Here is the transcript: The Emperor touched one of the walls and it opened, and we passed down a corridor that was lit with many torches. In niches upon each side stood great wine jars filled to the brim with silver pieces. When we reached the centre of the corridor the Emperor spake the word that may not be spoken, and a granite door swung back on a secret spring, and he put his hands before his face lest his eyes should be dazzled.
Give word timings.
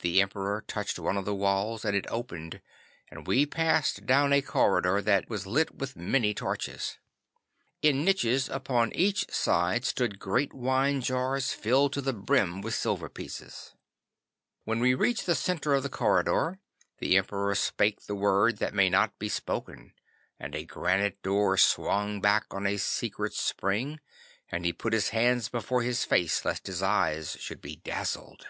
The 0.00 0.20
Emperor 0.22 0.62
touched 0.68 1.00
one 1.00 1.16
of 1.16 1.24
the 1.24 1.34
walls 1.34 1.84
and 1.84 1.96
it 1.96 2.06
opened, 2.08 2.62
and 3.10 3.26
we 3.26 3.44
passed 3.44 4.06
down 4.06 4.32
a 4.32 4.40
corridor 4.40 5.02
that 5.02 5.28
was 5.28 5.44
lit 5.44 5.74
with 5.74 5.96
many 5.96 6.32
torches. 6.34 6.98
In 7.82 8.04
niches 8.04 8.48
upon 8.48 8.92
each 8.94 9.28
side 9.28 9.84
stood 9.84 10.20
great 10.20 10.52
wine 10.52 11.00
jars 11.00 11.52
filled 11.52 11.94
to 11.94 12.00
the 12.00 12.12
brim 12.12 12.60
with 12.62 12.76
silver 12.76 13.08
pieces. 13.08 13.74
When 14.62 14.78
we 14.78 14.94
reached 14.94 15.26
the 15.26 15.34
centre 15.34 15.74
of 15.74 15.82
the 15.82 15.88
corridor 15.88 16.60
the 16.98 17.16
Emperor 17.16 17.56
spake 17.56 18.02
the 18.02 18.14
word 18.14 18.58
that 18.58 18.74
may 18.74 18.88
not 18.88 19.18
be 19.18 19.28
spoken, 19.28 19.94
and 20.38 20.54
a 20.54 20.64
granite 20.64 21.20
door 21.24 21.56
swung 21.58 22.20
back 22.20 22.44
on 22.52 22.68
a 22.68 22.76
secret 22.76 23.34
spring, 23.34 23.98
and 24.48 24.64
he 24.64 24.72
put 24.72 24.92
his 24.92 25.08
hands 25.08 25.48
before 25.48 25.82
his 25.82 26.04
face 26.04 26.44
lest 26.44 26.68
his 26.68 26.84
eyes 26.84 27.36
should 27.40 27.60
be 27.60 27.74
dazzled. 27.74 28.46